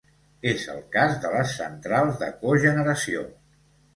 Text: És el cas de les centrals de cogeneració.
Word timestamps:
És 0.51 0.63
el 0.75 0.79
cas 0.95 1.11
de 1.25 1.31
les 1.35 1.51
centrals 1.59 2.17
de 2.23 2.31
cogeneració. 2.45 3.23